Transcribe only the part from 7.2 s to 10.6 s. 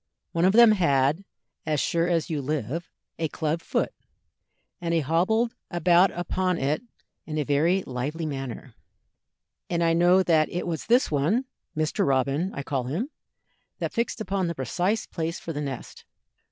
in a very lively manner, and I know that